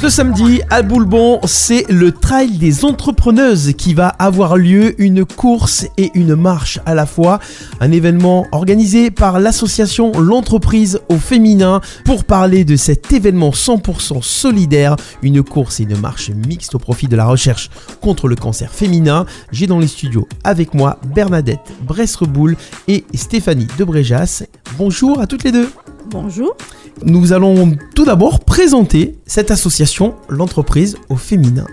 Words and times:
Ce 0.00 0.08
samedi 0.10 0.60
à 0.68 0.82
Boulbon, 0.82 1.40
c'est 1.44 1.86
le 1.88 2.12
Trail 2.12 2.58
des 2.58 2.84
entrepreneuses 2.84 3.72
qui 3.72 3.94
va 3.94 4.08
avoir 4.08 4.56
lieu, 4.56 5.00
une 5.00 5.24
course 5.24 5.86
et 5.96 6.10
une 6.14 6.34
marche 6.34 6.78
à 6.84 6.94
la 6.94 7.06
fois, 7.06 7.38
un 7.80 7.90
événement 7.90 8.46
organisé 8.52 9.10
par 9.10 9.40
l'association 9.40 10.12
L'entreprise 10.12 11.00
au 11.08 11.16
féminin 11.16 11.80
pour 12.04 12.24
parler 12.24 12.64
de 12.64 12.76
cet 12.76 13.12
événement 13.12 13.50
100% 13.50 14.20
solidaire, 14.22 14.96
une 15.22 15.42
course 15.42 15.80
et 15.80 15.84
une 15.84 15.98
marche 15.98 16.30
mixte 16.30 16.74
au 16.74 16.78
profit 16.78 17.08
de 17.08 17.16
la 17.16 17.24
recherche 17.24 17.70
contre 18.02 18.28
le 18.28 18.36
cancer 18.36 18.70
féminin. 18.70 19.24
J'ai 19.52 19.66
dans 19.66 19.78
les 19.78 19.88
studios 19.88 20.28
avec 20.42 20.74
moi 20.74 20.98
Bernadette 21.14 21.72
Bresreboul 21.82 22.56
et 22.88 23.04
Stéphanie 23.14 23.68
Debréjas. 23.78 24.44
Bonjour 24.76 25.20
à 25.20 25.26
toutes 25.26 25.44
les 25.44 25.52
deux. 25.52 25.70
Bonjour. 26.06 26.56
Nous 27.04 27.32
allons 27.32 27.76
tout 27.94 28.04
d'abord 28.04 28.40
présenter 28.40 29.16
cette 29.26 29.50
association, 29.50 30.14
l'entreprise 30.28 30.96
au 31.08 31.16
féminin. 31.16 31.66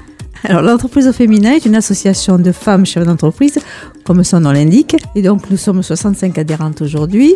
Alors, 0.43 0.61
l'entreprise 0.61 1.07
au 1.07 1.13
féminin 1.13 1.53
est 1.53 1.65
une 1.65 1.75
association 1.75 2.39
de 2.39 2.51
femmes 2.51 2.85
chefs 2.85 3.05
d'entreprise, 3.05 3.59
comme 4.03 4.23
son 4.23 4.39
nom 4.39 4.51
l'indique. 4.51 4.95
Et 5.15 5.21
donc, 5.21 5.49
nous 5.51 5.57
sommes 5.57 5.83
65 5.83 6.37
adhérentes 6.37 6.81
aujourd'hui. 6.81 7.35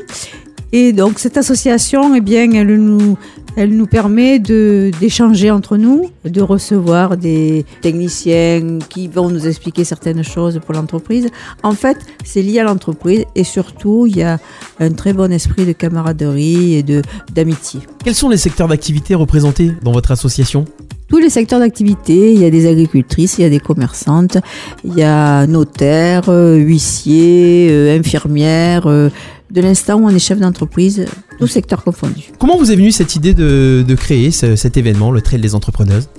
Et 0.77 0.91
donc, 0.91 1.19
cette 1.19 1.37
association, 1.37 2.15
eh 2.15 2.19
bien, 2.19 2.51
elle 2.51 2.75
nous, 2.75 3.17
elle 3.55 3.77
nous 3.77 3.85
permet 3.85 4.39
d'échanger 4.39 5.49
entre 5.49 5.77
nous, 5.77 6.09
de 6.25 6.41
recevoir 6.41 7.15
des 7.15 7.63
techniciens 7.79 8.79
qui 8.89 9.07
vont 9.07 9.29
nous 9.29 9.47
expliquer 9.47 9.85
certaines 9.85 10.21
choses 10.21 10.59
pour 10.59 10.75
l'entreprise. 10.75 11.29
En 11.63 11.71
fait, 11.71 11.95
c'est 12.25 12.41
lié 12.41 12.59
à 12.59 12.65
l'entreprise 12.65 13.23
et 13.35 13.45
surtout, 13.45 14.05
il 14.05 14.17
y 14.17 14.23
a 14.23 14.37
un 14.81 14.91
très 14.91 15.13
bon 15.13 15.31
esprit 15.31 15.65
de 15.65 15.71
camaraderie 15.71 16.73
et 16.73 16.83
de, 16.83 17.01
d'amitié. 17.33 17.79
Quels 18.03 18.13
sont 18.13 18.27
les 18.27 18.35
secteurs 18.35 18.67
d'activité 18.67 19.15
représentés 19.15 19.71
dans 19.81 19.93
votre 19.93 20.11
association? 20.11 20.65
Tous 21.07 21.19
les 21.19 21.29
secteurs 21.29 21.59
d'activité, 21.59 22.33
il 22.33 22.41
y 22.41 22.45
a 22.45 22.49
des 22.49 22.67
agricultrices, 22.67 23.37
il 23.37 23.43
y 23.43 23.45
a 23.45 23.49
des 23.49 23.59
commerçantes, 23.59 24.39
il 24.83 24.95
y 24.95 25.03
a 25.03 25.45
notaires, 25.45 26.29
euh, 26.29 26.55
huissiers, 26.57 27.69
euh, 27.69 27.97
infirmières, 27.97 28.87
euh, 28.87 29.09
de 29.55 29.61
l'instant 29.61 29.95
où 29.99 30.05
on 30.05 30.09
est 30.09 30.19
chef 30.19 30.39
d'entreprise, 30.39 31.05
tout 31.39 31.47
secteur 31.47 31.83
confondu. 31.83 32.31
Comment 32.39 32.57
vous 32.57 32.71
est 32.71 32.75
venue 32.75 32.91
cette 32.91 33.15
idée 33.15 33.33
de, 33.33 33.83
de 33.87 33.95
créer 33.95 34.31
ce- 34.31 34.55
cet 34.55 34.77
événement, 34.77 35.11
le 35.11 35.21
Trail 35.21 35.39
des 35.41 35.55
entrepreneuses? 35.55 36.09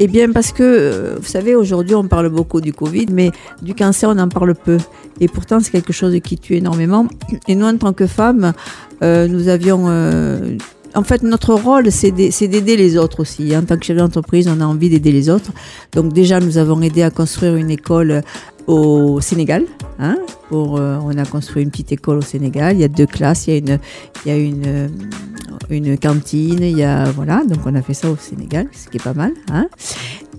Eh 0.00 0.08
bien, 0.08 0.32
parce 0.32 0.52
que, 0.52 0.62
euh, 0.62 1.16
vous 1.20 1.28
savez, 1.28 1.54
aujourd'hui, 1.54 1.94
on 1.94 2.04
parle 2.08 2.28
beaucoup 2.28 2.60
du 2.60 2.72
Covid, 2.72 3.06
mais 3.12 3.30
du 3.60 3.74
cancer, 3.74 4.08
on 4.08 4.18
en 4.18 4.28
parle 4.28 4.54
peu. 4.54 4.78
Et 5.20 5.28
pourtant, 5.28 5.60
c'est 5.60 5.70
quelque 5.70 5.92
chose 5.92 6.16
qui 6.24 6.38
tue 6.38 6.56
énormément. 6.56 7.06
Et 7.46 7.54
nous, 7.54 7.66
en 7.66 7.76
tant 7.76 7.92
que 7.92 8.06
femmes, 8.06 8.52
euh, 9.02 9.28
nous 9.28 9.48
avions... 9.48 9.84
euh, 9.88 10.56
en 10.94 11.04
fait, 11.04 11.22
notre 11.22 11.54
rôle, 11.54 11.90
c'est 11.90 12.10
d'aider 12.10 12.76
les 12.76 12.98
autres 12.98 13.20
aussi. 13.20 13.56
En 13.56 13.62
tant 13.62 13.78
que 13.78 13.84
chef 13.84 13.96
d'entreprise, 13.96 14.46
on 14.48 14.60
a 14.60 14.66
envie 14.66 14.90
d'aider 14.90 15.10
les 15.10 15.30
autres. 15.30 15.50
Donc 15.92 16.12
déjà, 16.12 16.38
nous 16.38 16.58
avons 16.58 16.82
aidé 16.82 17.02
à 17.02 17.10
construire 17.10 17.56
une 17.56 17.70
école 17.70 18.22
au 18.66 19.20
Sénégal. 19.20 19.64
Hein, 19.98 20.16
euh, 20.52 20.98
on 21.02 21.16
a 21.16 21.24
construit 21.24 21.62
une 21.62 21.70
petite 21.70 21.92
école 21.92 22.18
au 22.18 22.22
Sénégal. 22.22 22.76
Il 22.76 22.80
y 22.80 22.84
a 22.84 22.88
deux 22.88 23.06
classes, 23.06 23.46
il 23.46 23.68
y 23.68 24.30
a 24.30 24.34
euh, 24.34 24.88
une 25.70 25.98
cantine, 25.98 26.62
il 26.62 26.76
y 26.76 26.82
a 26.82 27.04
voilà. 27.10 27.42
Donc 27.44 27.60
on 27.66 27.74
a 27.74 27.82
fait 27.82 27.94
ça 27.94 28.10
au 28.10 28.16
Sénégal, 28.16 28.68
ce 28.72 28.88
qui 28.88 28.96
est 28.96 29.02
pas 29.02 29.14
mal. 29.14 29.32
Hein. 29.50 29.68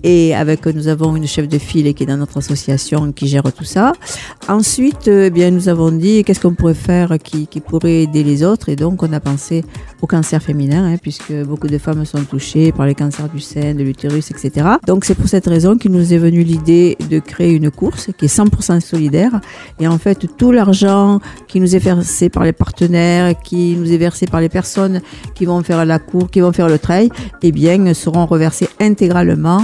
Et 0.06 0.34
avec, 0.34 0.66
nous 0.66 0.88
avons 0.88 1.16
une 1.16 1.26
chef 1.26 1.48
de 1.48 1.56
file 1.56 1.94
qui 1.94 2.02
est 2.02 2.06
dans 2.06 2.18
notre 2.18 2.36
association 2.36 3.10
qui 3.10 3.26
gère 3.26 3.50
tout 3.54 3.64
ça. 3.64 3.92
Ensuite, 4.48 5.08
eh 5.08 5.30
bien, 5.30 5.50
nous 5.50 5.70
avons 5.70 5.90
dit 5.90 6.22
qu'est-ce 6.24 6.40
qu'on 6.40 6.54
pourrait 6.54 6.74
faire 6.74 7.16
qui, 7.22 7.46
qui 7.46 7.60
pourrait 7.60 8.02
aider 8.02 8.22
les 8.22 8.44
autres? 8.44 8.68
Et 8.68 8.76
donc, 8.76 9.02
on 9.02 9.10
a 9.14 9.20
pensé 9.20 9.64
au 10.02 10.06
cancer 10.06 10.42
féminin, 10.42 10.92
hein, 10.92 10.96
puisque 11.00 11.32
beaucoup 11.44 11.68
de 11.68 11.78
femmes 11.78 12.04
sont 12.04 12.22
touchées 12.24 12.70
par 12.70 12.84
les 12.84 12.94
cancers 12.94 13.30
du 13.30 13.40
sein, 13.40 13.74
de 13.74 13.82
l'utérus, 13.82 14.30
etc. 14.30 14.66
Donc, 14.86 15.06
c'est 15.06 15.14
pour 15.14 15.26
cette 15.26 15.46
raison 15.46 15.78
qu'il 15.78 15.92
nous 15.92 16.12
est 16.12 16.18
venu 16.18 16.42
l'idée 16.42 16.98
de 17.08 17.18
créer 17.18 17.52
une 17.52 17.70
course 17.70 18.10
qui 18.18 18.26
est 18.26 18.38
100% 18.38 18.80
solidaire. 18.80 19.40
Et 19.80 19.88
en 19.88 19.96
fait, 19.96 20.26
tout 20.36 20.52
l'argent 20.52 21.18
qui 21.48 21.60
nous 21.60 21.74
est 21.74 21.78
versé 21.78 22.28
par 22.28 22.44
les 22.44 22.52
partenaires, 22.52 23.40
qui 23.40 23.74
nous 23.74 23.90
est 23.90 23.96
versé 23.96 24.26
par 24.26 24.42
les 24.42 24.50
personnes 24.50 25.00
qui 25.34 25.46
vont 25.46 25.62
faire 25.62 25.86
la 25.86 25.98
cour, 25.98 26.30
qui 26.30 26.40
vont 26.40 26.52
faire 26.52 26.68
le 26.68 26.78
trail, 26.78 27.08
eh 27.40 27.52
bien, 27.52 27.94
seront 27.94 28.26
reversés 28.26 28.68
intégralement 28.80 29.62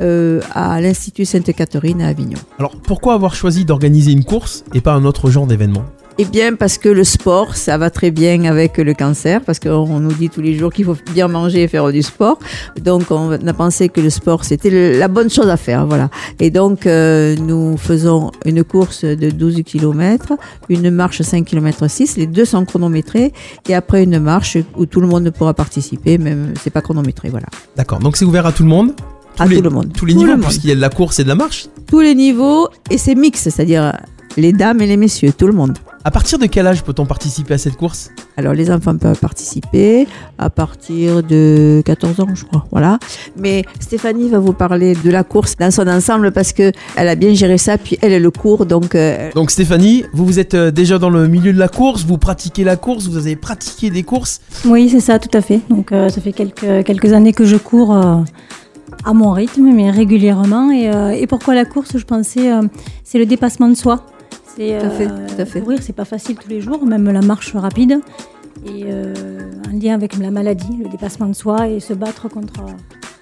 euh, 0.00 0.40
à 0.52 0.80
l'Institut 0.80 1.24
Sainte-Catherine 1.24 2.02
à 2.02 2.08
Avignon. 2.08 2.38
Alors 2.58 2.76
pourquoi 2.76 3.14
avoir 3.14 3.34
choisi 3.34 3.64
d'organiser 3.64 4.12
une 4.12 4.24
course 4.24 4.64
et 4.74 4.80
pas 4.80 4.92
un 4.92 5.04
autre 5.04 5.30
genre 5.30 5.46
d'événement? 5.46 5.84
Eh 6.22 6.26
bien, 6.26 6.54
parce 6.54 6.76
que 6.76 6.90
le 6.90 7.02
sport, 7.02 7.56
ça 7.56 7.78
va 7.78 7.88
très 7.88 8.10
bien 8.10 8.44
avec 8.44 8.76
le 8.76 8.92
cancer, 8.92 9.40
parce 9.40 9.58
qu'on 9.58 10.00
nous 10.00 10.12
dit 10.12 10.28
tous 10.28 10.42
les 10.42 10.54
jours 10.54 10.70
qu'il 10.70 10.84
faut 10.84 10.96
bien 11.14 11.28
manger 11.28 11.62
et 11.62 11.68
faire 11.68 11.90
du 11.90 12.02
sport. 12.02 12.38
Donc, 12.78 13.10
on 13.10 13.30
a 13.30 13.52
pensé 13.54 13.88
que 13.88 14.02
le 14.02 14.10
sport, 14.10 14.44
c'était 14.44 14.98
la 14.98 15.08
bonne 15.08 15.30
chose 15.30 15.48
à 15.48 15.56
faire, 15.56 15.86
voilà. 15.86 16.10
Et 16.38 16.50
donc, 16.50 16.86
euh, 16.86 17.36
nous 17.36 17.78
faisons 17.78 18.32
une 18.44 18.64
course 18.64 19.06
de 19.06 19.30
12 19.30 19.62
km, 19.64 20.34
une 20.68 20.90
marche 20.90 21.22
5 21.22 21.46
km 21.46 21.88
6, 21.88 22.18
les 22.18 22.26
deux 22.26 22.44
sont 22.44 22.66
chronométrés, 22.66 23.32
et 23.66 23.74
après 23.74 24.02
une 24.02 24.18
marche 24.18 24.58
où 24.76 24.84
tout 24.84 25.00
le 25.00 25.06
monde 25.06 25.30
pourra 25.30 25.54
participer, 25.54 26.18
même 26.18 26.52
c'est 26.60 26.68
pas 26.68 26.82
chronométré, 26.82 27.30
voilà. 27.30 27.46
D'accord, 27.76 27.98
donc 27.98 28.18
c'est 28.18 28.26
ouvert 28.26 28.44
à 28.44 28.52
tout 28.52 28.62
le 28.64 28.68
monde? 28.68 28.92
À 29.40 29.46
les- 29.46 29.56
tout 29.56 29.62
le 29.62 29.70
monde. 29.70 29.92
Tous 29.96 30.04
les 30.06 30.12
Tout 30.14 30.20
niveaux, 30.20 30.34
le 30.34 30.40
puisqu'il 30.40 30.68
y 30.68 30.72
a 30.72 30.76
de 30.76 30.80
la 30.80 30.90
course 30.90 31.18
et 31.18 31.24
de 31.24 31.28
la 31.28 31.34
marche 31.34 31.66
Tous 31.86 32.00
les 32.00 32.14
niveaux, 32.14 32.68
et 32.90 32.98
c'est 32.98 33.14
mix, 33.14 33.40
c'est-à-dire 33.42 33.92
les 34.36 34.52
dames 34.52 34.80
et 34.80 34.86
les 34.86 34.96
messieurs, 34.96 35.32
tout 35.36 35.46
le 35.46 35.52
monde. 35.52 35.76
À 36.02 36.10
partir 36.10 36.38
de 36.38 36.46
quel 36.46 36.66
âge 36.66 36.82
peut-on 36.82 37.04
participer 37.04 37.54
à 37.54 37.58
cette 37.58 37.76
course? 37.76 38.10
Alors 38.38 38.54
les 38.54 38.70
enfants 38.70 38.96
peuvent 38.96 39.18
participer 39.18 40.06
à 40.38 40.48
partir 40.48 41.22
de 41.22 41.82
14 41.84 42.20
ans, 42.20 42.28
je 42.34 42.44
crois. 42.44 42.64
Voilà. 42.70 42.98
Mais 43.36 43.64
Stéphanie 43.80 44.30
va 44.30 44.38
vous 44.38 44.54
parler 44.54 44.94
de 44.94 45.10
la 45.10 45.24
course 45.24 45.56
dans 45.58 45.70
son 45.70 45.86
ensemble 45.88 46.32
parce 46.32 46.54
que 46.54 46.72
elle 46.96 47.08
a 47.08 47.16
bien 47.16 47.34
géré 47.34 47.58
ça. 47.58 47.76
Puis 47.76 47.98
elle 48.00 48.12
est 48.12 48.20
le 48.20 48.30
cours, 48.30 48.64
donc 48.64 48.94
euh, 48.94 49.30
Donc 49.34 49.50
Stéphanie, 49.50 50.04
vous 50.14 50.24
vous 50.24 50.38
êtes 50.38 50.54
euh, 50.54 50.70
déjà 50.70 50.98
dans 50.98 51.10
le 51.10 51.28
milieu 51.28 51.52
de 51.52 51.58
la 51.58 51.68
course, 51.68 52.04
vous 52.06 52.16
pratiquez 52.16 52.64
la 52.64 52.76
course, 52.76 53.06
vous 53.06 53.18
avez 53.18 53.36
pratiqué 53.36 53.90
des 53.90 54.02
courses. 54.02 54.40
Oui, 54.64 54.88
c'est 54.88 55.00
ça, 55.00 55.18
tout 55.18 55.36
à 55.36 55.42
fait. 55.42 55.60
Donc, 55.68 55.92
euh, 55.92 56.08
ça 56.08 56.22
fait 56.22 56.32
quelques, 56.32 56.84
quelques 56.86 57.12
années 57.12 57.34
que 57.34 57.44
je 57.44 57.56
cours 57.56 57.94
euh, 57.94 58.16
à 59.04 59.12
mon 59.12 59.32
rythme, 59.32 59.72
mais 59.72 59.90
régulièrement. 59.90 60.70
Et, 60.70 60.90
euh, 60.90 61.10
et 61.10 61.26
pourquoi 61.26 61.54
la 61.54 61.64
course 61.64 61.96
Je 61.96 62.04
pensais, 62.04 62.52
euh, 62.52 62.62
c'est 63.04 63.18
le 63.18 63.26
dépassement 63.26 63.68
de 63.68 63.74
soi. 63.74 64.06
C'est, 64.56 64.78
Tout 64.78 64.86
à 64.86 64.90
fait, 64.90 65.06
tout 65.06 65.40
à 65.40 65.44
fait. 65.44 65.60
Courir, 65.60 65.78
c'est 65.82 65.94
pas 65.94 66.04
facile 66.04 66.36
tous 66.36 66.48
les 66.48 66.60
jours, 66.60 66.84
même 66.84 67.10
la 67.10 67.22
marche 67.22 67.54
rapide. 67.54 68.00
Et 68.66 68.84
euh, 68.86 69.14
un 69.68 69.78
lien 69.78 69.94
avec 69.94 70.18
la 70.18 70.30
maladie, 70.30 70.76
le 70.82 70.88
dépassement 70.88 71.26
de 71.26 71.34
soi 71.34 71.68
et 71.68 71.80
se 71.80 71.94
battre 71.94 72.28
contre, 72.28 72.60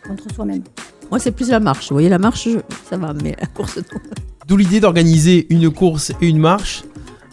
contre 0.07 0.35
soi-même. 0.35 0.63
moi 1.11 1.21
c'est 1.21 1.31
plus 1.31 1.51
la 1.51 1.61
marche. 1.61 1.91
Vous 1.91 1.95
voyez 1.95 2.09
la 2.09 2.19
marche, 2.19 2.49
ça 2.89 2.97
va, 2.97 3.13
mais 3.23 3.37
la 3.39 3.47
course 3.47 3.77
non. 3.77 4.01
D'où 4.49 4.57
l'idée 4.57 4.81
d'organiser 4.81 5.47
une 5.51 5.71
course 5.71 6.11
et 6.21 6.29
une 6.29 6.39
marche 6.39 6.83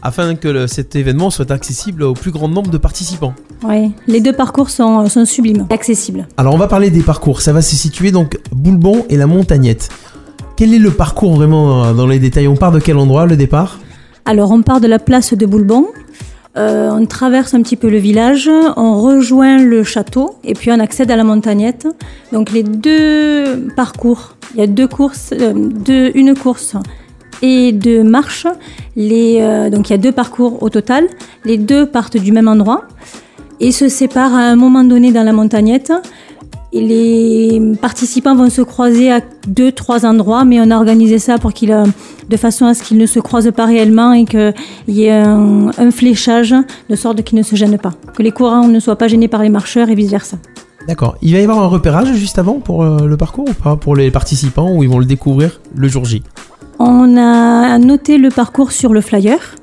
afin 0.05 0.35
que 0.35 0.47
le- 0.47 0.67
cet 0.67 0.95
événement 0.95 1.29
soit 1.29 1.51
accessible 1.51 2.03
au 2.03 2.13
plus 2.13 2.31
grand 2.31 2.47
nombre 2.47 2.69
de 2.69 2.77
participants. 2.77 3.33
Oui, 3.63 3.91
les 4.07 4.21
deux 4.21 4.33
parcours 4.33 4.69
sont, 4.69 5.07
sont 5.09 5.25
sublimes, 5.25 5.65
accessibles. 5.69 6.27
Alors 6.37 6.53
on 6.53 6.57
va 6.57 6.67
parler 6.67 6.89
des 6.91 7.01
parcours, 7.01 7.41
ça 7.41 7.51
va 7.53 7.61
se 7.61 7.75
situer 7.75 8.11
donc 8.11 8.37
Boulbon 8.51 9.05
et 9.09 9.17
la 9.17 9.27
Montagnette. 9.27 9.89
Quel 10.57 10.73
est 10.73 10.79
le 10.79 10.91
parcours 10.91 11.33
vraiment 11.35 11.83
euh, 11.83 11.93
dans 11.93 12.07
les 12.07 12.19
détails? 12.19 12.47
On 12.47 12.55
part 12.55 12.71
de 12.71 12.79
quel 12.79 12.97
endroit 12.97 13.25
le 13.25 13.35
départ? 13.35 13.79
Alors, 14.25 14.51
on 14.51 14.61
part 14.61 14.79
de 14.79 14.87
la 14.87 14.99
place 14.99 15.33
de 15.33 15.45
Boulbon, 15.45 15.87
euh, 16.57 16.89
on 16.91 17.05
traverse 17.05 17.53
un 17.53 17.61
petit 17.61 17.75
peu 17.75 17.89
le 17.89 17.97
village, 17.97 18.49
on 18.77 19.01
rejoint 19.01 19.57
le 19.57 19.83
château 19.83 20.37
et 20.43 20.53
puis 20.53 20.71
on 20.71 20.79
accède 20.79 21.11
à 21.11 21.15
la 21.15 21.23
montagnette. 21.23 21.87
Donc, 22.31 22.51
les 22.51 22.63
deux 22.63 23.67
parcours, 23.75 24.35
il 24.53 24.61
y 24.61 24.63
a 24.63 24.67
deux 24.67 24.87
courses, 24.87 25.31
euh, 25.33 25.53
deux- 25.55 26.11
une 26.15 26.33
course 26.35 26.75
et 27.41 27.71
deux 27.71 28.03
marches. 28.03 28.47
Les, 28.95 29.37
euh, 29.41 29.69
donc, 29.69 29.89
il 29.89 29.93
y 29.93 29.95
a 29.95 29.99
deux 29.99 30.11
parcours 30.11 30.61
au 30.63 30.69
total. 30.69 31.05
Les 31.43 31.57
deux 31.57 31.85
partent 31.85 32.17
du 32.17 32.31
même 32.31 32.47
endroit 32.47 32.85
et 33.59 33.71
se 33.71 33.87
séparent 33.87 34.33
à 34.33 34.41
un 34.41 34.55
moment 34.55 34.83
donné 34.83 35.11
dans 35.11 35.23
la 35.23 35.33
montagnette. 35.33 35.91
Et 36.73 36.81
les 36.81 37.61
participants 37.81 38.35
vont 38.35 38.49
se 38.49 38.61
croiser 38.61 39.09
à 39.09 39.21
deux, 39.47 39.71
trois 39.71 40.05
endroits, 40.05 40.43
mais 40.43 40.59
on 40.59 40.69
a 40.71 40.75
organisé 40.75 41.19
ça 41.19 41.37
pour 41.37 41.51
euh, 41.63 41.85
de 42.29 42.37
façon 42.37 42.65
à 42.65 42.73
ce 42.73 42.83
qu'ils 42.83 42.97
ne 42.97 43.05
se 43.05 43.19
croisent 43.19 43.53
pas 43.55 43.65
réellement 43.65 44.11
et 44.11 44.25
qu'il 44.25 44.53
y 44.89 45.03
ait 45.03 45.11
un, 45.11 45.71
fléchage 45.91 46.53
de 46.89 46.95
sorte 46.95 47.21
qu'ils 47.23 47.37
ne 47.37 47.43
se 47.43 47.55
gênent 47.55 47.77
pas. 47.77 47.93
Que 48.13 48.23
les 48.23 48.31
courants 48.31 48.67
ne 48.67 48.79
soient 48.81 48.97
pas 48.97 49.07
gênés 49.07 49.29
par 49.29 49.41
les 49.41 49.49
marcheurs 49.49 49.89
et 49.89 49.95
vice-versa. 49.95 50.37
D'accord. 50.87 51.15
Il 51.21 51.31
va 51.31 51.39
y 51.39 51.43
avoir 51.43 51.59
un 51.59 51.67
repérage 51.67 52.13
juste 52.13 52.37
avant 52.37 52.59
pour 52.59 52.83
euh, 52.83 53.07
le 53.07 53.17
parcours 53.17 53.47
ou 53.49 53.53
pas? 53.53 53.75
Pour 53.77 53.95
les 53.95 54.11
participants 54.11 54.71
ou 54.71 54.83
ils 54.83 54.89
vont 54.89 54.99
le 54.99 55.05
découvrir 55.05 55.61
le 55.75 55.87
jour 55.87 56.03
J? 56.03 56.23
On 56.79 57.17
a 57.17 57.77
noté 57.77 58.17
le 58.17 58.29
parcours 58.29 58.71
sur 58.71 58.93
le 58.93 59.01
flyer 59.01 59.55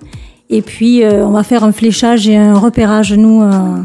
et 0.50 0.62
puis 0.62 1.02
euh, 1.02 1.26
on 1.26 1.30
va 1.30 1.42
faire 1.42 1.64
un 1.64 1.72
fléchage 1.72 2.28
et 2.28 2.36
un 2.36 2.54
repérage, 2.58 3.12
nous, 3.12 3.42
euh, 3.42 3.78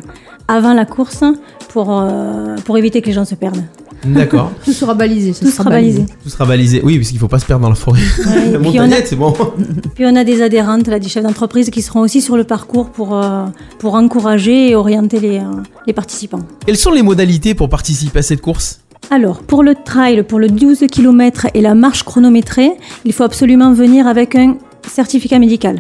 avant 0.48 0.74
la 0.74 0.86
course 0.86 1.24
pour, 1.70 1.90
euh, 1.92 2.56
pour 2.66 2.78
éviter 2.78 3.02
que 3.02 3.08
les 3.08 3.14
gens 3.14 3.26
se 3.26 3.36
perdent. 3.36 3.64
D'accord. 4.06 4.52
Tout 4.66 4.74
sera 4.74 4.94
balisé. 4.94 5.34
Tout 5.34 5.50
sera 5.50 5.70
balisé. 5.70 6.06
Tout 6.24 6.30
sera 6.30 6.46
balisé. 6.46 6.82
Oui, 6.84 6.98
parce 6.98 7.10
qu'il 7.10 7.20
faut 7.20 7.28
pas 7.28 7.40
se 7.40 7.46
perdre 7.46 7.64
dans 7.64 7.70
la 7.70 7.76
forêt. 7.76 8.00
Ouais, 8.00 8.52
La 8.52 8.60
puis, 8.60 8.68
on 8.68 8.82
a, 8.82 8.84
montagnette, 8.84 9.08
c'est 9.08 9.16
bon. 9.16 9.34
puis 9.96 10.06
on 10.06 10.16
a 10.16 10.24
des 10.24 10.42
adhérentes, 10.42 10.88
là, 10.88 11.00
des 11.00 11.10
chefs 11.10 11.24
d'entreprise 11.24 11.70
qui 11.70 11.82
seront 11.82 12.02
aussi 12.02 12.22
sur 12.22 12.38
le 12.38 12.44
parcours 12.44 12.90
pour, 12.90 13.16
euh, 13.16 13.46
pour 13.80 13.96
encourager 13.96 14.70
et 14.70 14.76
orienter 14.76 15.20
les, 15.20 15.40
euh, 15.40 15.62
les 15.86 15.94
participants. 15.94 16.42
Quelles 16.66 16.78
sont 16.78 16.92
les 16.92 17.04
modalités 17.04 17.56
pour 17.56 17.70
participer 17.70 18.20
à 18.20 18.24
cette 18.24 18.42
course? 18.42 18.82
Alors, 19.10 19.42
pour 19.42 19.64
le 19.64 19.74
trail, 19.74 20.24
pour 20.24 20.38
le 20.38 20.50
12 20.50 20.86
km 20.92 21.48
et 21.54 21.62
la 21.62 21.76
marche 21.76 22.04
chronométrée, 22.04 22.72
il 23.06 23.14
faut 23.14 23.24
absolument 23.24 23.72
venir 23.72 24.06
avec 24.06 24.36
un 24.36 24.58
certificat 24.86 25.40
médical. 25.40 25.80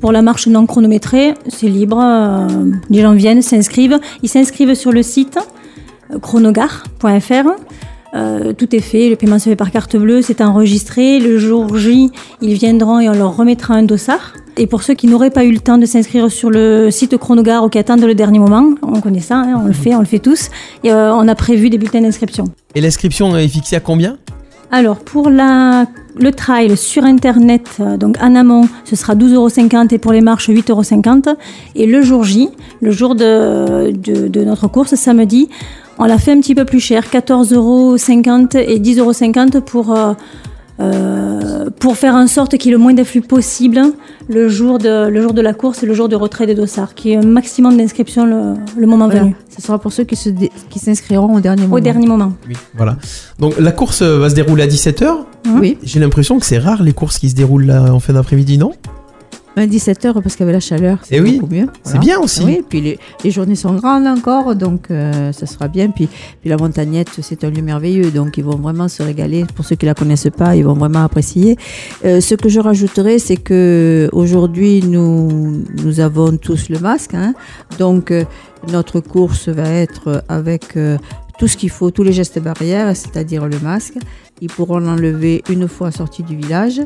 Pour 0.00 0.12
la 0.12 0.20
marche 0.20 0.46
non 0.46 0.66
chronométrée, 0.66 1.34
c'est 1.48 1.66
libre. 1.68 1.98
euh, 2.00 2.46
les 2.90 3.00
gens 3.00 3.14
viennent, 3.14 3.40
s'inscrivent. 3.40 3.98
Ils 4.22 4.28
s'inscrivent 4.28 4.74
sur 4.74 4.92
le 4.92 5.02
site 5.02 5.38
chronogar.fr. 6.20 7.48
Euh, 8.14 8.52
tout 8.52 8.74
est 8.74 8.80
fait, 8.80 9.10
le 9.10 9.16
paiement 9.16 9.38
se 9.38 9.50
fait 9.50 9.56
par 9.56 9.70
carte 9.70 9.96
bleue, 9.96 10.22
c'est 10.22 10.40
enregistré. 10.40 11.18
Le 11.20 11.38
jour 11.38 11.76
J, 11.76 12.10
ils 12.40 12.54
viendront 12.54 13.00
et 13.00 13.08
on 13.08 13.12
leur 13.12 13.36
remettra 13.36 13.74
un 13.74 13.82
dossard. 13.82 14.34
Et 14.56 14.66
pour 14.66 14.82
ceux 14.82 14.94
qui 14.94 15.06
n'auraient 15.06 15.30
pas 15.30 15.44
eu 15.44 15.52
le 15.52 15.60
temps 15.60 15.78
de 15.78 15.86
s'inscrire 15.86 16.30
sur 16.30 16.50
le 16.50 16.90
site 16.90 17.16
Chronogar 17.16 17.64
ou 17.64 17.68
qui 17.68 17.78
attendent 17.78 18.04
le 18.04 18.14
dernier 18.14 18.38
moment, 18.38 18.70
on 18.82 19.00
connaît 19.00 19.20
ça, 19.20 19.36
hein, 19.36 19.60
on 19.62 19.66
le 19.66 19.72
fait, 19.72 19.94
on 19.94 20.00
le 20.00 20.06
fait 20.06 20.18
tous. 20.18 20.50
Euh, 20.84 21.10
on 21.14 21.28
a 21.28 21.34
prévu 21.34 21.70
des 21.70 21.78
bulletins 21.78 22.00
d'inscription. 22.00 22.44
Et 22.74 22.80
l'inscription 22.80 23.36
est 23.36 23.48
fixée 23.48 23.76
à 23.76 23.80
combien? 23.80 24.16
Alors, 24.70 24.98
pour 24.98 25.30
le 25.30 26.30
trail 26.30 26.76
sur 26.76 27.04
Internet, 27.04 27.78
euh, 27.80 27.96
donc 27.96 28.16
en 28.20 28.34
amont, 28.34 28.68
ce 28.84 28.96
sera 28.96 29.14
12,50 29.14 29.34
euros 29.34 29.48
et 29.90 29.98
pour 29.98 30.12
les 30.12 30.20
marches, 30.20 30.50
8,50 30.50 31.28
euros. 31.28 31.38
Et 31.74 31.86
le 31.86 32.02
jour 32.02 32.24
J, 32.24 32.50
le 32.82 32.90
jour 32.90 33.14
de, 33.14 33.92
de, 33.92 34.44
notre 34.44 34.68
course, 34.68 34.94
samedi, 34.94 35.48
on 35.98 36.04
l'a 36.04 36.18
fait 36.18 36.32
un 36.32 36.40
petit 36.40 36.54
peu 36.54 36.66
plus 36.66 36.80
cher, 36.80 37.04
14,50 37.04 37.54
euros 37.54 37.96
et 37.96 38.78
10,50 38.78 39.54
euros 39.54 39.60
pour, 39.62 39.96
euh, 40.80 41.70
pour 41.80 41.96
faire 41.96 42.14
en 42.14 42.26
sorte 42.26 42.56
qu'il 42.56 42.70
y 42.70 42.74
ait 42.74 42.76
le 42.76 42.82
moins 42.82 42.94
d'afflux 42.94 43.20
possible 43.20 43.80
le 44.28 44.48
jour, 44.48 44.78
de, 44.78 45.08
le 45.08 45.22
jour 45.22 45.32
de 45.32 45.40
la 45.40 45.54
course 45.54 45.82
et 45.82 45.86
le 45.86 45.94
jour 45.94 46.08
de 46.08 46.16
retrait 46.16 46.46
des 46.46 46.54
dossards, 46.54 46.94
qui 46.94 47.12
est 47.12 47.16
un 47.16 47.26
maximum 47.26 47.76
d'inscriptions 47.76 48.26
le, 48.26 48.54
le 48.80 48.86
moment 48.86 49.06
Voilà. 49.06 49.22
venu, 49.22 49.36
Ce 49.54 49.60
sera 49.62 49.78
pour 49.78 49.92
ceux 49.92 50.04
qui 50.04 50.16
se 50.16 50.28
dé- 50.28 50.50
qui 50.70 50.78
s'inscriront 50.78 51.34
au 51.34 51.40
dernier 51.40 51.62
moment. 51.62 51.74
au 51.76 51.80
dernier 51.80 52.06
moment. 52.06 52.32
Oui. 52.48 52.54
Voilà. 52.76 52.96
Donc 53.38 53.58
la 53.58 53.72
course 53.72 54.02
euh, 54.02 54.18
va 54.18 54.30
se 54.30 54.34
dérouler 54.34 54.62
à 54.64 54.66
17h. 54.68 55.06
Oui, 55.58 55.78
J'ai 55.82 55.98
l'impression 56.00 56.38
que 56.38 56.46
c'est 56.46 56.58
rare 56.58 56.82
les 56.82 56.92
courses 56.92 57.18
qui 57.18 57.30
se 57.30 57.34
déroulent 57.34 57.70
en 57.70 58.00
fin 58.00 58.12
d'après-midi, 58.12 58.58
non? 58.58 58.72
17 59.66 60.04
heures 60.06 60.22
parce 60.22 60.36
qu'avec 60.36 60.52
la 60.54 60.60
chaleur, 60.60 60.98
c'est 61.02 61.16
Eh 61.16 61.20
oui, 61.20 61.38
beaucoup 61.38 61.52
mieux. 61.52 61.66
C'est 61.82 61.90
Voilà. 61.92 62.00
bien 62.00 62.18
aussi. 62.20 62.42
Oui, 62.44 62.62
puis 62.68 62.80
les, 62.80 62.98
les 63.24 63.30
journées 63.30 63.54
sont 63.54 63.74
grandes 63.74 64.06
encore, 64.06 64.54
donc 64.54 64.90
euh, 64.90 65.32
ça 65.32 65.46
sera 65.46 65.68
bien. 65.68 65.90
Puis, 65.90 66.08
puis 66.40 66.50
la 66.50 66.56
montagnette, 66.56 67.08
c'est 67.20 67.44
un 67.44 67.50
lieu 67.50 67.62
merveilleux, 67.62 68.10
donc 68.10 68.36
ils 68.38 68.44
vont 68.44 68.56
vraiment 68.56 68.88
se 68.88 69.02
régaler. 69.02 69.44
Pour 69.54 69.64
ceux 69.64 69.76
qui 69.76 69.86
la 69.86 69.94
connaissent 69.94 70.28
pas, 70.36 70.56
ils 70.56 70.64
vont 70.64 70.74
vraiment 70.74 71.04
apprécier. 71.04 71.56
Euh, 72.04 72.20
ce 72.20 72.34
que 72.34 72.48
je 72.48 72.60
rajouterais, 72.60 73.18
c'est 73.18 73.36
que 73.36 74.08
aujourd'hui 74.12 74.82
nous 74.86 75.64
nous 75.82 76.00
avons 76.00 76.36
tous 76.36 76.68
le 76.68 76.78
masque, 76.78 77.14
hein. 77.14 77.34
donc 77.78 78.10
euh, 78.10 78.24
notre 78.72 79.00
course 79.00 79.48
va 79.48 79.68
être 79.68 80.24
avec 80.28 80.76
tout 81.38 81.46
ce 81.46 81.56
qu'il 81.56 81.70
faut, 81.70 81.90
tous 81.92 82.02
les 82.02 82.12
gestes 82.12 82.40
barrières, 82.40 82.94
c'est-à-dire 82.96 83.46
le 83.46 83.58
masque. 83.60 83.94
Ils 84.40 84.48
pourront 84.48 84.78
l'enlever 84.78 85.42
une 85.50 85.68
fois 85.68 85.90
sortis 85.90 86.22
du 86.22 86.36
village. 86.36 86.80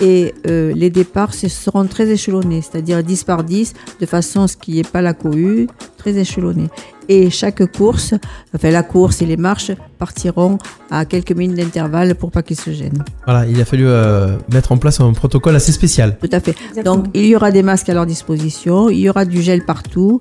Et 0.00 0.32
euh, 0.46 0.72
les 0.76 0.90
départs 0.90 1.34
ce 1.34 1.48
seront 1.48 1.86
très 1.86 2.08
échelonnés, 2.08 2.62
c'est-à-dire 2.62 3.02
10 3.02 3.24
par 3.24 3.42
10, 3.42 3.74
de 4.00 4.06
façon 4.06 4.42
à 4.42 4.48
ce 4.48 4.56
qu'il 4.56 4.74
n'y 4.74 4.80
ait 4.80 4.84
pas 4.84 5.02
la 5.02 5.12
cohue, 5.12 5.66
très 5.96 6.16
échelonné. 6.16 6.68
Et 7.08 7.30
chaque 7.30 7.72
course, 7.72 8.14
enfin 8.54 8.70
la 8.70 8.82
course 8.82 9.22
et 9.22 9.26
les 9.26 9.36
marches 9.36 9.72
partiront 9.98 10.58
à 10.90 11.04
quelques 11.04 11.32
minutes 11.32 11.56
d'intervalle 11.56 12.14
pour 12.14 12.30
pas 12.30 12.42
qu'ils 12.42 12.60
se 12.60 12.70
gênent. 12.70 13.02
Voilà, 13.24 13.46
il 13.46 13.60
a 13.60 13.64
fallu 13.64 13.86
euh, 13.88 14.36
mettre 14.52 14.72
en 14.72 14.76
place 14.76 15.00
un 15.00 15.12
protocole 15.12 15.56
assez 15.56 15.72
spécial. 15.72 16.16
Tout 16.20 16.28
à 16.30 16.38
fait. 16.38 16.54
Exactement. 16.68 16.96
Donc 16.96 17.06
il 17.14 17.26
y 17.26 17.34
aura 17.34 17.50
des 17.50 17.62
masques 17.62 17.88
à 17.88 17.94
leur 17.94 18.06
disposition, 18.06 18.90
il 18.90 19.00
y 19.00 19.08
aura 19.08 19.24
du 19.24 19.42
gel 19.42 19.64
partout 19.64 20.20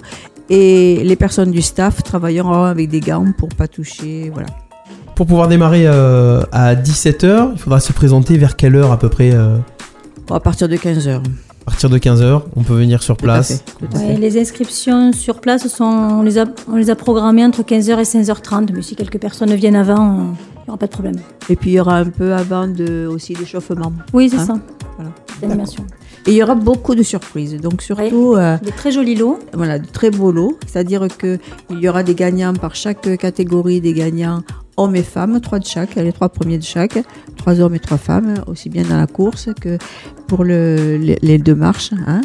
et 0.49 1.03
les 1.03 1.15
personnes 1.17 1.51
du 1.51 1.61
staff 1.61 2.03
travailleront 2.03 2.63
avec 2.63 2.89
des 2.89 3.01
gants 3.01 3.33
pour 3.37 3.49
pas 3.49 3.67
toucher. 3.67 4.31
Voilà. 4.33 4.47
Pour 5.17 5.25
pouvoir 5.25 5.47
démarrer 5.47 5.83
euh, 5.87 6.41
à 6.51 6.75
17h, 6.75 7.49
il 7.53 7.57
faudra 7.59 7.79
se 7.79 7.91
présenter 7.91 8.37
vers 8.37 8.55
quelle 8.55 8.75
heure 8.75 8.91
à 8.91 8.99
peu 8.99 9.09
près 9.09 9.31
euh, 9.33 9.57
Bon, 10.27 10.35
à 10.35 10.39
partir 10.39 10.69
de 10.69 10.75
15 10.75 11.07
heures. 11.07 11.23
À 11.61 11.71
partir 11.71 11.89
de 11.89 11.97
15h, 11.97 12.43
on 12.55 12.61
peut 12.63 12.75
venir 12.75 13.01
sur 13.01 13.17
Tout 13.17 13.25
à 13.25 13.33
place. 13.33 13.47
fait. 13.57 13.63
Tout 13.79 13.95
à 13.95 13.99
Ouais, 13.99 14.13
fait. 14.13 14.17
les 14.21 14.39
inscriptions 14.39 15.11
sur 15.13 15.41
place, 15.41 15.67
sont, 15.67 15.83
on, 15.85 16.21
les 16.21 16.37
a, 16.37 16.45
on 16.71 16.75
les 16.75 16.91
a 16.91 16.95
programmées 16.95 17.43
entre 17.43 17.63
15h 17.63 17.97
et 17.99 18.03
16h30, 18.03 18.69
mais 18.73 18.81
si 18.83 18.95
quelques 18.95 19.17
personnes 19.19 19.53
viennent 19.55 19.75
avant, 19.75 20.17
il 20.17 20.59
n'y 20.65 20.69
aura 20.69 20.77
pas 20.77 20.85
de 20.85 20.91
problème. 20.91 21.15
Et 21.49 21.55
puis 21.55 21.71
il 21.71 21.73
y 21.73 21.79
aura 21.79 21.97
un 21.97 22.05
peu 22.05 22.33
avant 22.33 22.67
de, 22.67 23.07
aussi 23.07 23.33
d'échauffement. 23.33 23.91
Oui, 24.13 24.29
c'est 24.29 24.37
Hein, 24.37 24.45
ça. 24.45 24.53
voilà. 24.97 25.11
L'animation. 25.41 25.83
Et 26.27 26.31
il 26.31 26.35
y 26.37 26.43
aura 26.43 26.55
beaucoup 26.55 26.93
de 26.93 27.03
surprises. 27.03 27.59
Donc 27.59 27.81
surtout, 27.81 28.35
euh, 28.35 28.57
Des 28.63 28.71
très 28.71 28.91
jolis 28.91 29.15
lots. 29.15 29.39
voilà, 29.53 29.79
de 29.79 29.87
très 29.87 30.11
beaux 30.11 30.31
lots. 30.31 30.57
C'est-à-dire 30.67 31.07
que 31.17 31.37
il 31.71 31.79
y 31.79 31.89
aura 31.89 32.03
des 32.03 32.15
gagnants 32.15 32.53
par 32.53 32.75
chaque 32.75 33.17
catégorie, 33.17 33.81
des 33.81 33.93
gagnants 33.93 34.41
hommes 34.77 34.95
et 34.95 35.03
femmes, 35.03 35.39
trois 35.41 35.59
de 35.59 35.65
chaque, 35.65 35.95
les 35.95 36.13
trois 36.13 36.29
premiers 36.29 36.57
de 36.59 36.63
chaque, 36.63 36.97
trois 37.35 37.59
hommes 37.59 37.75
et 37.75 37.79
trois 37.79 37.97
femmes, 37.97 38.35
aussi 38.47 38.69
bien 38.69 38.83
dans 38.83 38.97
la 38.97 39.07
course 39.07 39.49
que 39.59 39.77
pour 40.27 40.43
le, 40.43 40.97
les, 40.97 41.17
les 41.21 41.37
deux 41.39 41.55
marches. 41.55 41.91
hein. 42.05 42.21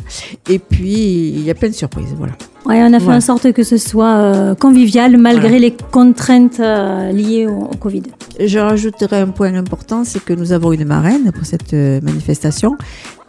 Et 0.49 0.59
puis 0.59 1.29
il 1.31 1.43
y 1.43 1.51
a 1.51 1.55
plein 1.55 1.69
de 1.71 1.75
surprises, 1.75 2.15
voilà. 2.17 2.35
Ouais, 2.65 2.81
on 2.83 2.93
a 2.93 3.01
fait 3.01 3.13
en 3.13 3.21
sorte 3.21 3.53
que 3.53 3.65
ce 3.65 3.77
soit 3.77 4.15
euh, 4.15 4.55
convivial 4.55 5.17
malgré 5.17 5.49
Voilà. 5.49 5.59
les 5.67 5.77
contraintes 5.91 6.61
euh, 6.61 7.11
liées 7.11 7.47
au, 7.49 7.59
au 7.73 7.77
Covid. 7.77 8.03
Je 8.39 8.59
rajouterai 8.59 9.19
un 9.21 9.29
point 9.31 9.53
important, 9.55 10.05
c'est 10.05 10.25
que 10.25 10.33
nous 10.33 10.53
avons 10.53 10.73
une 10.73 10.85
marraine 10.85 11.33
pour 11.33 11.45
cette 11.45 11.75
euh, 11.75 12.01
manifestation, 12.03 12.77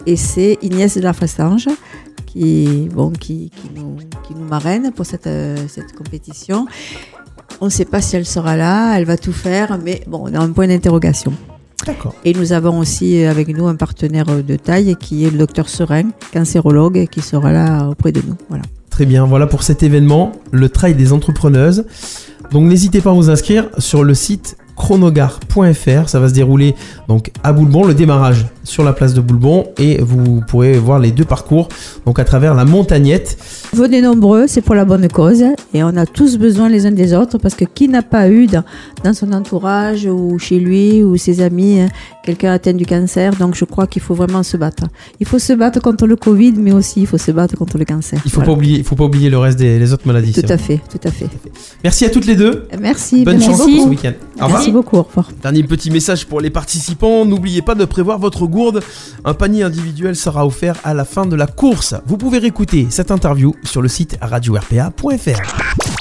et 0.06 0.16
c'est 0.18 0.60
Inès 0.62 0.96
de 0.98 1.02
la 1.02 1.14
Fressange 1.14 1.68
qui, 2.28 2.90
bon, 2.94 3.10
qui, 3.12 3.52
qui, 3.52 3.70
nous, 3.76 3.96
qui 4.28 4.34
nous 4.36 4.46
marraine 4.48 4.92
pour 4.92 5.06
cette, 5.06 5.28
euh, 5.28 5.56
cette 5.68 5.94
compétition. 5.94 6.66
On 7.62 7.66
ne 7.66 7.70
sait 7.70 7.86
pas 7.86 8.02
si 8.02 8.16
elle 8.16 8.26
sera 8.26 8.58
là, 8.58 8.98
elle 8.98 9.06
va 9.06 9.18
tout 9.18 9.34
faire, 9.34 9.80
mais 9.84 10.02
bon, 10.08 10.24
on 10.26 10.34
a 10.34 10.40
un 10.40 10.52
point 10.52 10.68
d'interrogation. 10.68 11.34
D'accord. 11.86 12.16
Et 12.24 12.34
nous 12.34 12.54
avons 12.54 12.80
aussi 12.80 13.24
euh, 13.24 13.30
avec 13.30 13.50
nous 13.50 13.68
un 13.68 13.76
partenaire 13.76 14.30
euh, 14.30 14.42
de 14.42 14.56
taille 14.56 14.96
qui 15.00 15.26
est 15.26 15.30
le 15.30 15.38
docteur 15.38 15.68
Serein, 15.68 16.10
cancérologue, 16.32 17.08
qui 17.12 17.22
sera 17.22 17.52
là 17.52 17.90
auprès 17.90 18.12
de 18.12 18.22
nous. 18.26 18.36
Voilà. 18.50 18.64
Très 18.90 19.06
bien, 19.06 19.26
voilà 19.26 19.48
pour 19.48 19.64
cet 19.64 19.84
événement, 19.84 20.34
le 20.52 20.70
trail 20.70 20.96
des 20.96 21.12
entrepreneuses. 21.14 21.86
Donc 22.52 22.66
n'hésitez 22.66 23.02
pas 23.02 23.10
à 23.10 23.14
vous 23.14 23.30
inscrire 23.30 23.70
sur 23.80 24.04
le 24.04 24.14
site 24.14 24.56
chronogar.fr, 24.76 26.10
ça 26.10 26.20
va 26.20 26.30
se 26.30 26.34
dérouler 26.34 26.76
donc 27.08 27.32
à 27.44 27.54
Boulbon, 27.54 27.86
le 27.86 27.94
démarrage 27.94 28.46
sur 28.64 28.84
la 28.84 28.94
place 28.94 29.14
de 29.14 29.22
Boulbon 29.22 29.68
et 29.78 29.98
vous 30.02 30.42
pourrez 30.48 30.74
voir 30.78 31.00
les 31.00 31.12
deux 31.12 31.26
parcours 31.26 31.68
donc 32.06 32.20
à 32.20 32.24
travers 32.24 32.54
la 32.54 32.66
montagnette. 32.66 33.38
Venez 33.74 34.02
nombreux, 34.02 34.46
c'est 34.48 34.62
pour 34.62 34.76
la 34.76 34.86
bonne 34.86 35.08
cause. 35.10 35.44
Et 35.74 35.84
on 35.84 35.96
a 35.98 36.06
tous 36.06 36.38
besoin 36.38 36.70
les 36.70 36.86
uns 36.86 36.92
des 36.92 37.14
autres 37.14 37.38
parce 37.38 37.56
que 37.56 37.66
qui 37.66 37.88
n'a 37.90 38.02
pas 38.02 38.30
eu 38.30 38.48
dans, 38.48 38.64
dans 39.04 39.14
son 39.14 39.32
entourage 39.34 40.06
ou 40.06 40.38
chez 40.40 40.60
lui 40.60 41.04
ou 41.04 41.18
ses 41.18 41.42
amis 41.42 41.80
hein, 41.82 41.88
quelqu'un 42.24 42.52
atteint 42.54 42.74
du 42.74 42.86
cancer? 42.86 43.34
Donc 43.36 43.56
je 43.56 43.66
crois 43.66 43.88
qu'il 43.88 44.02
faut 44.02 44.14
vraiment 44.16 44.44
se 44.44 44.58
battre. 44.58 44.84
Il 45.20 45.28
faut 45.28 45.40
se 45.40 45.54
battre 45.54 45.82
contre 45.82 46.08
le 46.08 46.16
Covid, 46.16 46.54
mais 46.58 46.72
aussi 46.72 47.02
il 47.02 47.08
faut 47.08 47.18
se 47.18 47.32
battre 47.32 47.56
contre 47.58 47.78
le 47.78 47.86
cancer. 47.86 48.20
Il 48.26 48.32
faut 48.32 48.36
Voilà. 48.42 48.48
pas 48.52 48.58
oublier, 48.58 48.78
il 48.80 48.84
faut 48.84 48.96
pas 48.96 49.06
oublier 49.06 49.30
le 49.30 49.38
reste 49.38 49.58
des 49.60 49.80
les 49.80 49.94
autres 49.94 50.08
maladies. 50.08 50.34
Tout 50.34 50.42
c'est 50.42 50.52
à 50.52 50.58
fait, 50.58 50.80
tout 50.90 51.08
à 51.08 51.12
fait. 51.12 51.28
Merci 51.84 52.06
à 52.06 52.10
toutes 52.10 52.26
les 52.26 52.36
deux. 52.36 52.68
Merci. 52.80 53.24
Bonne 53.26 53.38
merci. 53.38 53.50
chance 53.52 53.62
pour 53.62 53.84
ce 53.86 53.90
week-end. 53.90 54.14
Merci 54.48 54.72
beaucoup. 54.72 54.98
Au 54.98 55.04
revoir. 55.04 55.30
Dernier 55.42 55.64
petit 55.64 55.92
message 55.92 56.26
pour 56.26 56.42
les 56.42 56.50
participants, 56.50 57.26
n'oubliez 57.26 57.62
pas 57.62 57.76
de 57.76 57.86
prévoir 57.86 58.20
votre 58.20 58.46
gourde. 58.48 58.82
Un 59.26 59.34
panier 59.34 59.64
individuel 59.64 60.16
sera 60.16 60.46
offert 60.46 60.78
à 60.84 60.94
la 60.94 61.06
fin 61.06 61.26
de 61.26 61.36
la 61.36 61.48
course. 61.48 61.96
Vous 62.06 62.18
pouvez 62.18 62.40
réécouter 62.40 62.88
cette 62.90 63.12
interview 63.12 63.56
sur 63.64 63.82
le 63.82 63.88
site 63.88 64.18
radio-rpa.fr. 64.22 65.04
Radio 65.04 65.18
RPA. 65.18 65.93